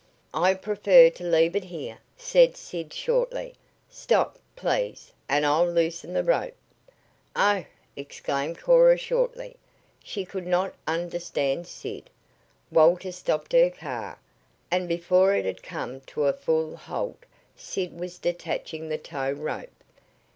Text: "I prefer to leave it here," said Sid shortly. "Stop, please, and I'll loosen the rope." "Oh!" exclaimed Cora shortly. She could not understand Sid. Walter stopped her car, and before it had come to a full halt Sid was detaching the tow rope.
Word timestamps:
"I 0.33 0.55
prefer 0.55 1.11
to 1.11 1.23
leave 1.23 1.55
it 1.55 1.65
here," 1.65 1.99
said 2.17 2.57
Sid 2.57 2.91
shortly. 2.91 3.53
"Stop, 3.87 4.39
please, 4.55 5.13
and 5.29 5.45
I'll 5.45 5.69
loosen 5.71 6.11
the 6.13 6.23
rope." 6.23 6.55
"Oh!" 7.35 7.65
exclaimed 7.95 8.57
Cora 8.59 8.97
shortly. 8.97 9.57
She 10.03 10.25
could 10.25 10.47
not 10.47 10.73
understand 10.87 11.67
Sid. 11.67 12.09
Walter 12.71 13.11
stopped 13.11 13.53
her 13.53 13.69
car, 13.69 14.17
and 14.71 14.89
before 14.89 15.35
it 15.35 15.45
had 15.45 15.61
come 15.61 16.01
to 16.07 16.23
a 16.25 16.33
full 16.33 16.75
halt 16.77 17.19
Sid 17.55 17.95
was 17.99 18.17
detaching 18.17 18.89
the 18.89 18.97
tow 18.97 19.31
rope. 19.31 19.83